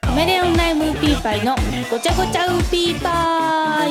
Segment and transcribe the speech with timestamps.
[0.00, 1.56] カメレオンライムウーピーパイの
[1.90, 3.90] ごちゃごちゃウーピーパイ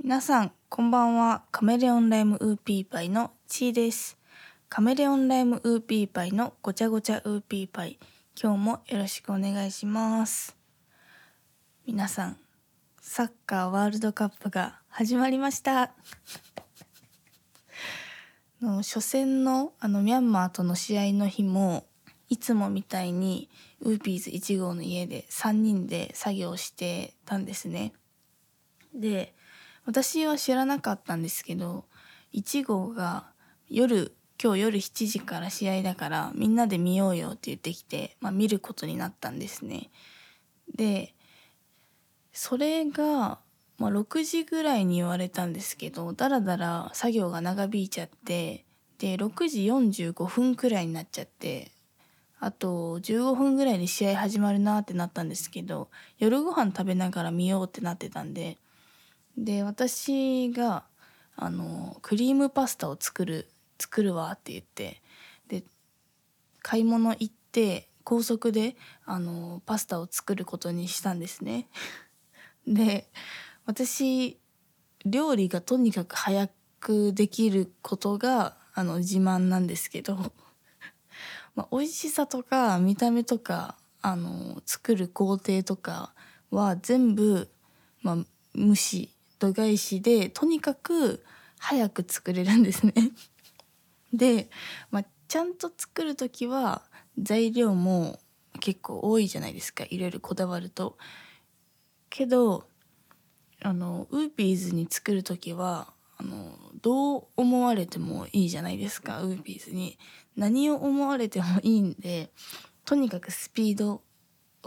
[0.00, 4.16] 皆さんこんばんはカメレオンライムウーピーパイのちーです。
[4.68, 7.98] カメレオンライムウーピーパイのごちゃごちゃウーピーパイ
[8.40, 10.56] 今日もよろしくお願いします。
[11.84, 12.36] 皆さん
[13.14, 15.92] サッカーワールドカップが始まりました
[18.62, 21.86] の初戦のあのミャンマーとの試合の日も
[22.30, 27.92] いつもみたいにウーピーズ1号の家で3人で作業してたんですね。
[28.94, 29.34] で
[29.84, 31.84] 私は知らなかったんですけど
[32.32, 33.30] 1号が
[33.68, 39.90] 夜今日夜7時から試合だからみんなで見ようよって言ってきて、まあ、見ることになったんですね。
[40.74, 41.14] で
[42.32, 43.38] それが、
[43.78, 48.64] まあ、6時ぐらいに言われたんですけどだらだら作業が長引いちゃって
[48.98, 51.72] で6時45分くらいになっちゃって
[52.38, 58.58] あと15分ぐらいで試合始まるなってなったんですけど夜ご飯食べながら見ようってなってたんで
[59.36, 60.84] で私が
[61.36, 65.00] あのクリームパスタを作る作るわって言って
[65.48, 65.64] で
[66.62, 71.68] 買い物行って高速であのパスタを作ることにしたんですね。
[72.66, 73.10] で
[73.66, 74.38] 私
[75.04, 76.48] 料理がとにかく早
[76.80, 80.16] くできることがあの自慢なんですけど、
[81.54, 86.14] まあ、美味しさとか見た目とかあの作る工程とか
[86.50, 87.50] は全部、
[88.02, 88.16] まあ、
[88.54, 91.24] 無視度外視でとにかく
[91.58, 92.94] 早く作れるんですね。
[94.12, 94.50] で、
[94.90, 96.82] まあ、ちゃんと作る時は
[97.18, 98.18] 材料も
[98.60, 100.98] 結構多いじゃないですかいろいろこだわると。
[102.12, 102.64] けど
[103.62, 109.98] あのウーピーズに作る時はあのどう思われてもいいじゃないですかウーピーズに。
[110.36, 112.30] 何を思われてもいいんで
[112.86, 114.02] とにかくスピード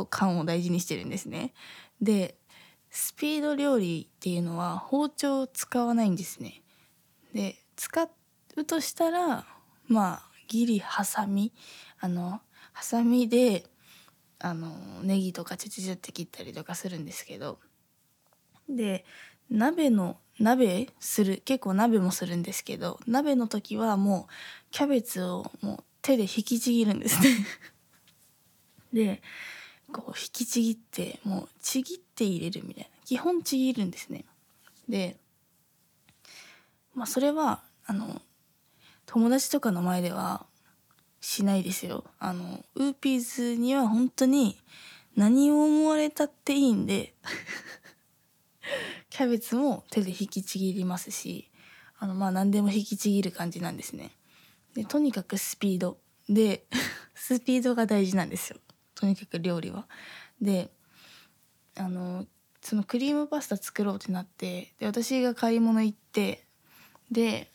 [0.10, 1.54] 感を大事にしてるんですね。
[2.02, 2.36] で
[2.90, 6.62] スピード料理っていうのは包丁を使わないんですね。
[7.34, 8.08] で使
[8.56, 9.46] うとしたら
[9.88, 11.52] まあギリハサミ
[12.00, 12.42] あの
[12.74, 13.66] ハサミで
[14.40, 14.70] あの
[15.04, 17.60] ネギとかチュチュチュって切ったりとかするんですけど
[18.70, 19.06] で
[19.50, 24.34] 鍋の鍋する結構鍋もするんですけど鍋の時はもう
[24.72, 27.30] キャベツをもう手で引きちぎるんですね。
[28.94, 29.22] で
[29.92, 32.90] こう引きちぎってもうちぎって入れるみたいな。
[33.06, 34.26] 基本ちぎるんですね。
[34.90, 35.18] で
[36.94, 38.22] まあそれはあの
[39.06, 40.46] 友達とかの前では
[41.26, 42.04] しないですよ。
[42.20, 44.62] あのウーピーズには本当に
[45.16, 47.16] 何を思われたっていいんで
[49.10, 51.50] キャベツも手で引きちぎりますし
[51.98, 54.12] あのまあ何でも引きちぎる感じなんですね。
[54.76, 55.98] でとにかくスピード。
[56.30, 56.68] で
[57.16, 58.60] スピードが大事なんですよ。
[58.94, 59.88] とにかく料理は。
[60.40, 60.70] で
[61.76, 62.28] あの
[62.62, 66.46] そのクリームパスタ作ろうってなってで私が買い物行って
[67.10, 67.50] で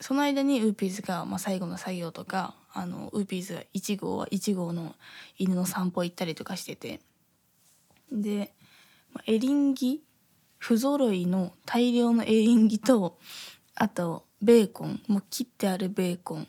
[0.00, 4.94] その間にウーピーズが、まあ、最後の作業とかあのウーピーズが1号は1号の
[5.38, 7.00] 犬の散歩行ったりとかしてて。
[8.12, 8.52] で、
[9.12, 10.02] まあ、エリンギ
[10.58, 13.18] 不揃いの大量のエリンギと
[13.74, 16.48] あとベーコンもう切ってあるベーコン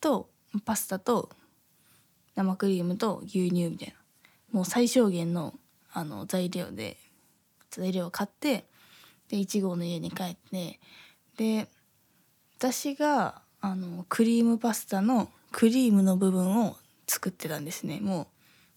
[0.00, 0.28] と
[0.64, 1.30] パスタと
[2.34, 3.94] 生クリームと牛乳みたいな。
[4.52, 5.54] もう最小限の
[5.92, 6.96] あの材料で
[7.70, 8.64] 材料を買って
[9.28, 10.78] で1号の家に帰って
[11.36, 11.68] で
[12.58, 16.76] 私があのクリームパスタのクリームの部分を
[17.06, 18.00] 作ってたんですね。
[18.00, 18.26] もう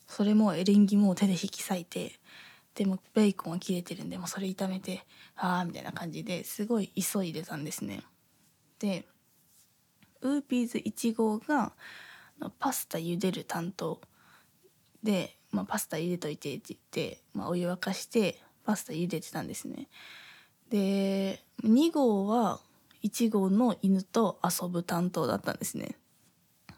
[0.05, 2.19] それもエリンギも手で引き裂いて
[2.75, 5.03] でもベーコンは切れてるんでもうそれ炒めて
[5.35, 8.03] ああみたいな感じですごい急いでたんですね。
[8.77, 9.05] で
[10.21, 11.73] ウーピーズ1号が
[12.59, 13.99] パスタ茹でる担当
[15.01, 19.87] で、まあ、パスタ茹でといてって言って、まあ、お湯沸かしてパスタ茹でてたんですね。
[20.69, 22.59] で2号は
[23.03, 25.97] 1号の犬と遊ぶ担当だったんですね、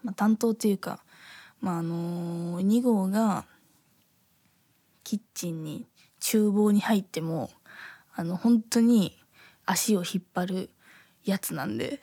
[0.04, 1.04] まあ、担当っていうか、
[1.62, 3.46] まあ、あのー、2号が
[5.04, 5.88] キッチンに
[6.20, 7.50] 厨房に入っても
[8.16, 9.18] あの本当に
[9.66, 10.70] 足を引っ張る
[11.26, 12.00] やつなんで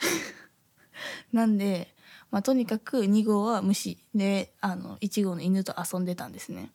[1.32, 1.94] なんで、
[2.30, 6.72] まあ、とにかく2号は無視であの1号の犬と遊んでたんですね。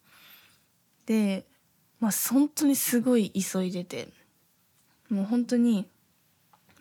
[1.05, 1.47] で、
[1.99, 4.11] まあ、本当にすごい急いでて
[5.09, 5.87] もう本当に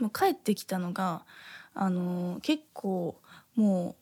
[0.04, 1.24] もう帰ってきたのが
[1.72, 3.16] あの結構
[3.56, 3.96] も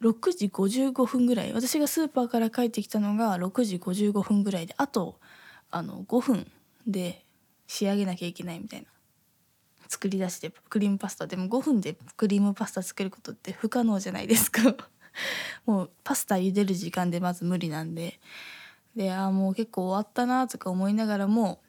[0.00, 1.52] う6時55分ぐらい。
[1.52, 5.18] 私がスーパーから帰ってきたのが6時55分ぐらいであと
[5.70, 6.50] あの5分
[6.86, 7.24] で
[7.66, 8.86] 仕上げなきゃいけないみたいな。
[9.88, 11.26] 作り出してクリームパスタ。
[11.26, 14.62] でも5分でクリームパスタ作ることって不可能じゃないですか。
[15.66, 18.20] もうパスタ茹でる時間でまず無理なんで。
[18.94, 21.60] でああもう結構終わったなとか思いながらも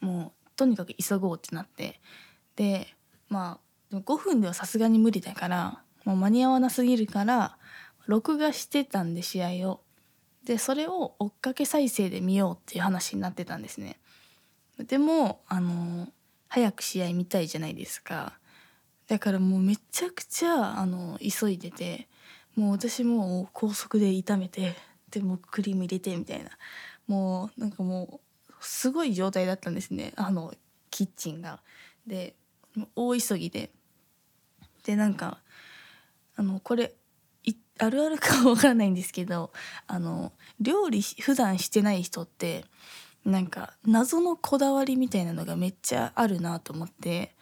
[0.00, 2.00] もうとにかく急ごうってなって。
[2.56, 2.86] で
[3.28, 3.58] ま
[3.92, 7.56] あ5分ではさすがに無理だからもう間に合わなすぎるから
[8.06, 9.80] 録画してたんで試合を。
[10.44, 13.98] でそれを追っかけ再生で見ようっていう話になってたんですね。
[14.78, 16.08] でもあの
[16.48, 18.38] 早く試合見たいじゃないですか。
[19.06, 22.08] だからもうめちゃくちゃあの急いでて
[22.56, 24.74] もう私も高速で炒めて
[25.10, 26.50] でもクリーム入れてみたいな。
[27.06, 28.20] もうなんかもう
[28.66, 30.54] すごい状態だったんですねあの
[30.90, 31.60] キッチンが。
[32.06, 32.34] で
[32.96, 33.70] 大急ぎで
[34.84, 35.38] でなんか
[36.36, 36.94] あのこれ
[37.78, 39.50] あるあるかわからないんですけど
[39.86, 42.64] あの料理普段してない人って
[43.24, 47.34] なんか謎のこだわりみたいなのがめっちゃあるなと思って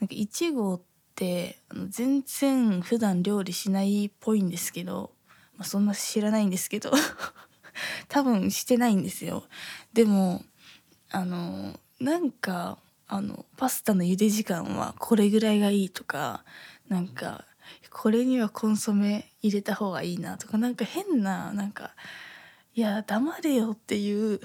[0.00, 0.80] なんか1号っ
[1.14, 1.58] て
[1.88, 5.12] 全然普段料理しないっぽいんですけど、
[5.56, 6.92] まあ、そんな知らないんですけど
[8.08, 9.44] 多分してないんですよ。
[9.92, 10.42] でも
[11.16, 12.76] あのなんか
[13.08, 16.44] あのパスタの茹で時間はこれぐらいがいいとか
[16.90, 17.46] なんか
[17.90, 21.92] これにはコンソメ入れた方がいいなとかなんか変ななんか
[22.74, 24.40] いや黙れよっていう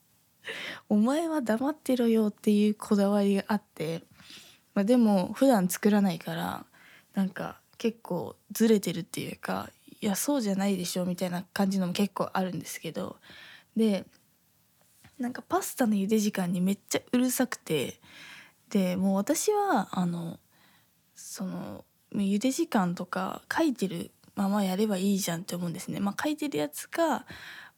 [0.90, 4.02] お前は黙ってろよっていうこだわりがあって、
[4.74, 6.66] まあ、でも普段作らないから
[7.14, 9.70] なんか結構ずれてるっていうか
[10.02, 13.16] いやそうじゃないでしょみたいな感じのも結構あるんですけど
[13.74, 14.04] で
[15.18, 18.00] なんかパスタの茹で時間にめっちゃうるさくて
[18.70, 20.38] でもう私はあの
[21.14, 21.84] その
[22.14, 25.98] 茹で時間とか書いてるままやればいいじゃんって思うんですね。
[25.98, 27.24] まあ、書いてるやつが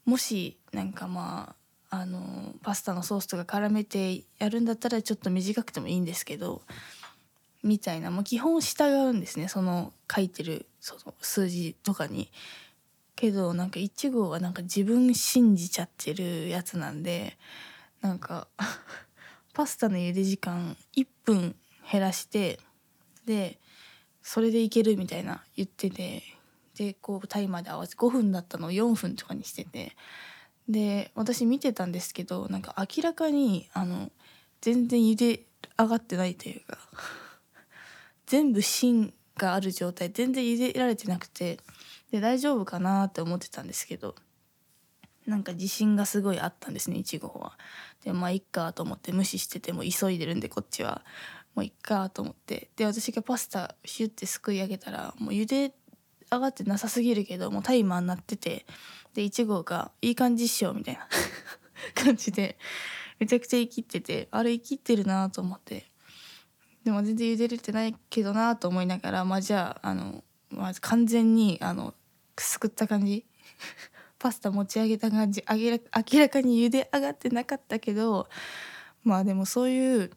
[0.05, 1.55] もしなんかま
[1.91, 6.63] ああのパスタのソースとか絡めてやるんだったらちょっと短くてもいいんですけど
[7.63, 12.31] みたいなもう基本従うんですねその書いてるその数字とかに。
[13.19, 17.37] けどなんか1号はなんか自分信じちゃってるやつなんで
[18.01, 18.47] なんか
[19.55, 21.57] パスタの茹で時間1分
[21.91, 22.61] 減らして
[23.25, 23.59] で
[24.23, 26.23] それでいけるみたいな言ってて
[26.77, 29.97] でこうタイマーで合わせて5分だったのを4分とかにしてて
[30.69, 34.13] で私見てたんですけどなんか明らかにあの
[34.61, 35.45] 全然茹で
[35.77, 36.79] 上がってないというか
[38.27, 41.59] 全部芯がある状態全然茹でられてなくて
[42.11, 44.15] で大丈夫かなって思ってたんですけど
[45.29, 47.59] なんか自信がすごいあったんですね1号は。
[48.03, 51.05] でまあいっかと思って無視してても急いでるんでこっちは。
[51.55, 52.71] もういっかと思って。
[52.77, 55.75] で私がパスタシュッてすくい上げたらもう茹で
[56.31, 58.65] 上がってなさすぎるけどもうタイマーになってて
[59.15, 61.07] で1号が「いい感じっしょ」みたいな。
[61.95, 62.59] 感じで
[63.21, 65.91] めちゃくちゃ生きっててあれ生きってるなと思って。
[66.85, 71.93] でも全然茹でれてないけどなと思いながらまあじゃああの、まあ、完全にあの
[72.41, 73.25] すくった感じ。
[74.19, 75.45] パスタ持ち上げた感じ。
[75.49, 75.79] 明ら
[76.13, 78.29] 明らかに茹で上がってなかったけど
[79.05, 80.11] まあでもそういう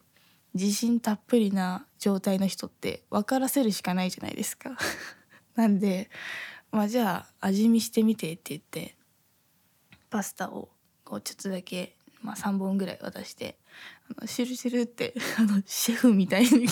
[0.54, 4.78] 自信たっぷりな状態の人って分からせるしかないじゃないですか。
[5.56, 6.10] なんで
[6.72, 8.96] まあじゃあ味見してみてって言って
[10.10, 10.70] パスタを
[11.04, 13.58] こうちょっとだけ、まあ、3本ぐらい渡して
[14.10, 16.68] あのシュルシュルってあのシェフみたいに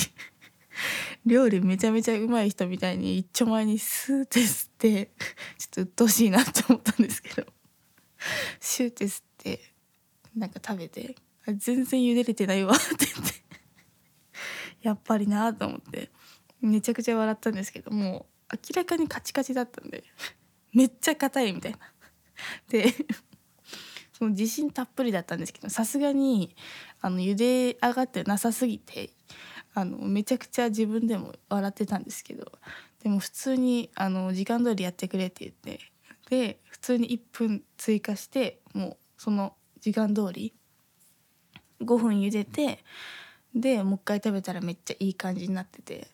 [1.25, 4.41] 料理めちゃめちゃうまい人みたいに一丁前にスーって
[4.79, 5.11] て
[5.57, 7.47] ちょっと鬱陶しいなって思ったんですけど。
[8.59, 9.61] シューって吸って
[10.35, 11.15] なんか食べて
[11.47, 13.33] 全然茹でれてないわって言って。
[14.81, 16.09] やっぱりなと思って。
[16.61, 20.03] めちゃくちゃ笑ったんですけどもう明らかにカチカチだったんで。
[20.73, 21.79] めっちゃ硬いみたいな。
[22.69, 22.93] で
[24.13, 26.55] その自信たっぷりだったんですけどさすがに
[26.99, 29.11] あの茹で上がってなさすぎて
[29.73, 32.51] あのめちゃくちゃ自分でも笑ってたんですけど
[33.03, 35.79] でも普通にあの時間通りやってくれって言って
[36.29, 40.53] で普通に1分追加してもうその時間通り
[41.81, 42.83] 5分茹でて
[43.55, 46.07] でもう一回食べたらめっちゃいい感じになってて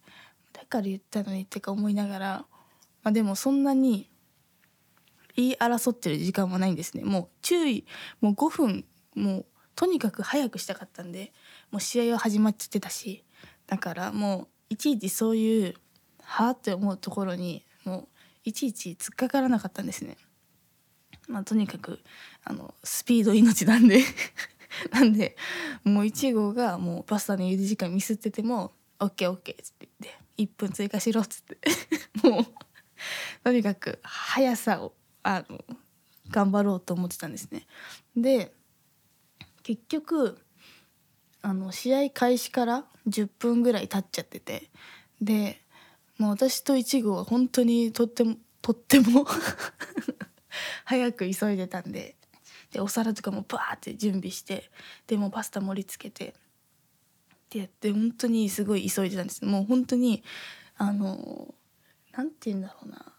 [0.53, 2.45] だから言ったのにってか思いながら、
[3.03, 4.09] まあ、でもそんなに
[5.35, 7.03] 言い争ってる時間もないんですね。
[7.03, 7.85] もう注意
[8.21, 11.33] もう5分もうとにかく早くしたかったんで
[11.71, 13.25] もう試合は始まっちゃってたし
[13.67, 15.75] だからもういちいちそういう
[16.25, 18.07] はあって思うところにもう
[18.43, 20.17] いちいち突っかからなかったんですね。
[21.27, 21.99] まあ、とにかく
[22.43, 24.03] あのスピード命なんで
[24.91, 25.35] なんで
[25.83, 31.57] もう1号がもうパスタの茹で時間ミスってても「OKOK」っつって言って「1分追加しろ」っつって
[32.27, 32.45] もう
[33.43, 35.63] とにかく速さをあの
[36.29, 37.65] 頑張ろうと思ってたんですね。
[38.15, 38.53] で
[39.63, 40.39] 結局
[41.41, 44.69] あの試合開始から10分ぐらい経っちゃってて
[45.21, 45.61] で
[46.17, 49.25] もう私と1号は本当にとってもとっても
[50.85, 52.15] 早く急いでたんで
[52.71, 54.69] でお皿とかもバーって準備して
[55.07, 59.45] でもパスタ盛り付けてってやって本当にすごい急いでたんです。
[59.45, 60.23] もう本当に
[60.77, 61.53] あの
[62.11, 63.13] なんて言うんだろうな。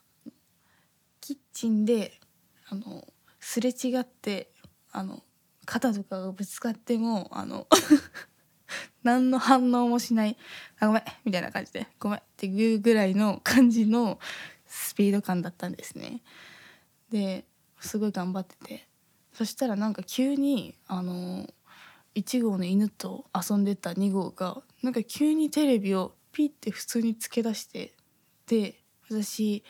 [1.21, 2.21] キッチンで
[2.69, 3.07] あの
[3.41, 4.53] すれ違って
[4.93, 5.23] あの
[5.65, 7.67] 肩とかがぶつかってもあの
[9.07, 10.37] 何の反応もしない
[10.81, 14.19] 「あごめん」みたいな感じで「ごめん」っていうぐらいの感じの
[14.67, 16.23] スピード感だったんですね。
[17.11, 17.47] で
[17.81, 18.89] すごい頑張ってて。
[19.33, 21.47] そしたらなんか急にあの
[22.15, 27.93] 1号の犬と遊んでた2号がなんか急にテレビをピッて普通につけ出して
[28.47, 29.63] で私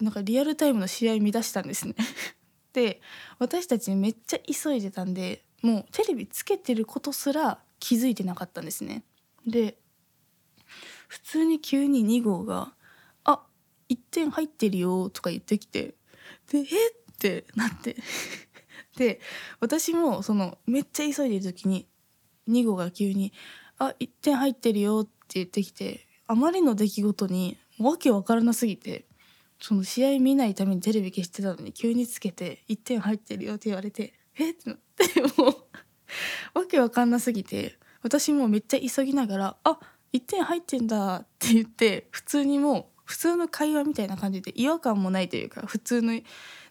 [0.00, 1.94] なんかリアルタイムの試合見出したんですね。
[2.74, 3.00] で
[3.38, 9.04] 私たちめっちゃ急いでたんでもうテレビつけてることすら気づいてなかったんですね。
[9.46, 9.78] で
[11.08, 12.74] 普通に急に2号が
[13.24, 13.46] 「あ
[13.88, 15.94] 1点入ってるよ」とか言ってきて
[16.50, 16.66] で「えっ?」
[17.18, 17.96] てなって。
[18.96, 19.20] で
[19.60, 21.86] 私もそのめっちゃ急いでる時に
[22.48, 23.32] 2号が急に
[23.78, 29.06] 「あ1点入ってるよ」って言ってきてあまりの出来事にわけわからなすぎて
[29.60, 35.67] その試合見ないためにテレビ消してたのに急につけて1点入ってるよって言われてえってなってもう
[36.54, 39.78] わけわかんなすぎて私もめっちゃ急ぎながら「あ
[40.12, 46.24] 1点入ってんだ」って言って普通にもう普通の会話みたいな感じで違和感もないというか普通の何て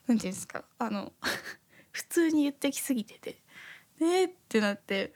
[0.08, 1.14] 言うんですかあの
[1.92, 3.42] 普通に言ってきすぎてて
[4.00, 5.14] 「ねってなって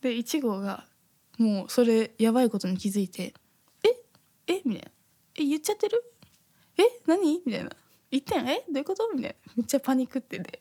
[0.00, 0.86] で1号が
[1.38, 3.34] もうそれやばいことに気づいて
[3.84, 3.88] 「え
[4.46, 4.90] えみたいな
[5.36, 6.02] 「え言っちゃってる？
[6.78, 7.70] え何?」みたいな
[8.12, 8.46] 「1点？
[8.48, 8.64] え？
[8.68, 9.52] どういうこと?」みたいな。
[9.56, 10.60] めっちゃパニックってて。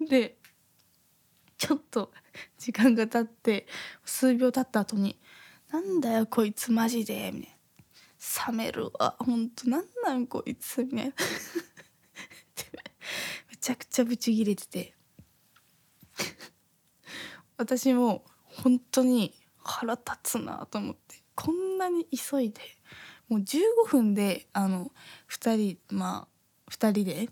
[0.00, 0.38] で
[1.60, 2.10] ちょっと
[2.56, 3.66] 時間が経って
[4.02, 5.20] 数秒経った後に
[5.70, 7.50] 「なんだよこいつマジで」みたい
[8.48, 9.14] な「冷めるわ。
[9.18, 11.12] ほんとなんなんこいつ」みたいな。
[13.50, 14.94] めちゃくちゃブチギレてて。
[17.58, 21.22] 私も本当に腹立つなと思って。
[21.34, 22.62] こんなに急いで。
[23.28, 24.90] もう15分であの
[25.28, 26.26] 2人ま
[26.66, 27.28] あ2人で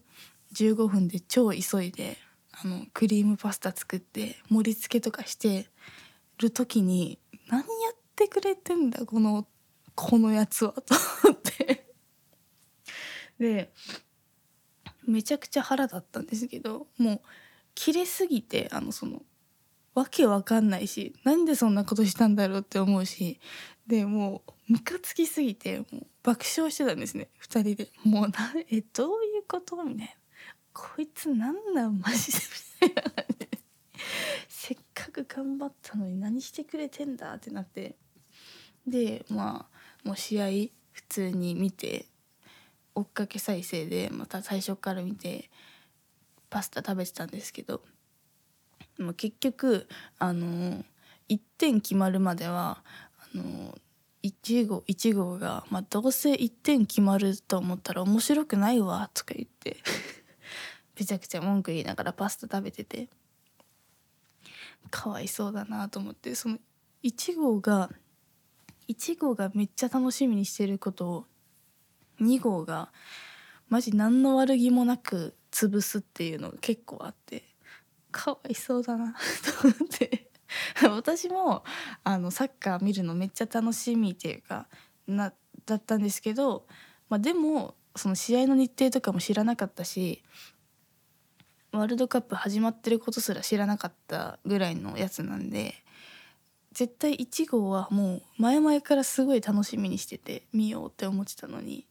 [0.52, 2.18] 15分で超急いで。
[2.64, 5.66] あのクリームパスタ作って盛り付けとかして
[6.38, 9.46] る時に何やってくれてんだこの
[9.94, 11.86] このやつはと思って。
[13.38, 13.72] で
[15.06, 17.20] めちゃくちゃ腹立ったんですけどもう
[17.74, 19.22] 切れすぎてあのその
[19.94, 23.40] わけわかんないしなんでそんなことしたんだろうって思うし
[23.86, 27.90] でもうムカつきすぎてもう爆笑してたんですね2人で。
[28.04, 28.32] もうな
[28.70, 29.82] えどういうこと？
[29.84, 30.12] みたいな。
[30.78, 32.38] こいつなんなんマジで。
[32.82, 33.48] みたいな感じで
[34.48, 37.96] せっかく頑張ったのに何してくれてんだってなって。
[38.86, 40.46] でまあもう試合
[40.92, 42.06] 普通に見て
[42.94, 45.50] 追っかけ再生でまた最初から見て
[46.48, 47.82] パスタ食べてたんですけど。
[48.98, 50.84] もう結局あの
[51.28, 52.82] 1点決まるまでは
[53.34, 53.78] あの
[54.22, 59.76] 1号1号が、まあ、どうせ1点決まると思ったら面白くないわとか言って。
[60.98, 63.08] めちゃくちゃ文句言いながらパスタ食べてて。
[64.90, 66.34] かわいそうだなと思って。
[66.34, 66.58] その
[67.02, 67.90] 1号が
[68.88, 71.24] 1号がめっちゃ楽しみにしてることを
[72.20, 72.90] 2号が
[73.68, 77.44] マジ何の悪気もなく潰すっていうのが結構あって。
[78.10, 79.14] かわいそうだな
[79.60, 80.28] と思って。
[80.90, 81.64] 私も
[82.04, 84.66] あのサッカー見るのめっちゃ楽しみっていうか
[85.06, 85.32] な
[85.66, 86.66] だったんですけど、
[87.08, 90.22] まあ、でもその試合の日程とかも知らなかったし
[91.72, 95.74] ワールドカップ始まってることすら知らなかったぐらいのやつなんで
[96.72, 101.86] 絶対1号はもう前々からすごい楽しみにしてて見ようって思ってたのに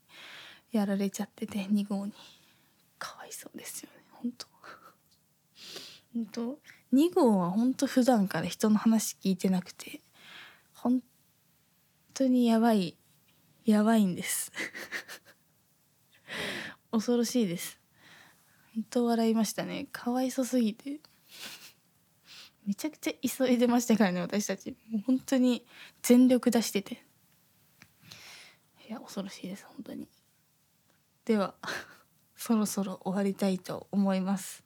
[0.72, 2.12] やられちゃってて2号に。
[2.98, 4.46] かわいそうですよね本当。
[6.14, 6.58] 本当
[6.92, 10.00] ？2号は本当普段から人の話聞いてなくて
[10.74, 11.00] 本
[12.14, 12.96] 当にやばい
[13.64, 14.50] やばいんです。
[16.90, 17.77] 恐ろしいです。
[18.78, 19.88] 本当笑いましたね。
[19.90, 21.00] かわいそすぎて。
[22.64, 24.70] めちゃくちゃ急いでましたからね私たち。
[24.88, 25.66] もう本当に
[26.00, 27.02] 全力出してて。
[28.88, 30.06] いや恐ろしいです本当に。
[31.24, 31.54] では
[32.36, 34.62] そろそろ終わりたいと思います。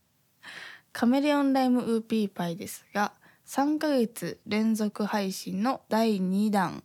[0.93, 3.15] カメレオンライムウーピーパイですが
[3.47, 6.85] 3ヶ月連続配信の第2弾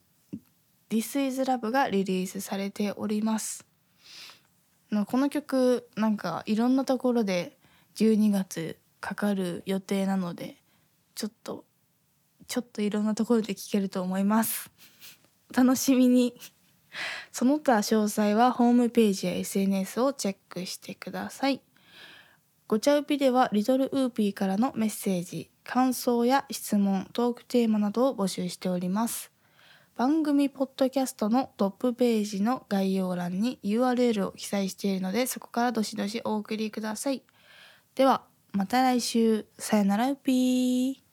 [0.90, 3.67] This is Love がリリースされております。
[5.06, 7.58] この曲なんかいろんなところで
[7.96, 10.58] 12月かかる予定なので
[11.15, 11.65] ちょっと
[12.48, 14.72] ちょっといろんなところで聞けると思います。
[15.51, 16.34] お 楽しみに。
[17.32, 21.62] その他詳細はホームページや SNS をチェックしてください。
[22.67, 29.32] ごちゃうぴではリトルウーピーからのメッセージ感想や質問トークテーマなどを募集しております。
[29.98, 37.24] 番組ポッドキャストのトップページの概要欄に URL を記載しているのでそこからどしどしお送りください。
[37.96, 39.48] ではまた来週。
[39.58, 41.07] さよならピー。